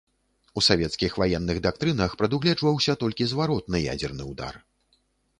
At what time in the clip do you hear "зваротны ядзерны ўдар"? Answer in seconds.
3.33-4.57